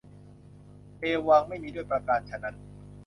[0.99, 2.55] เอวัง ไม่มีด้วยประการฉะนั้น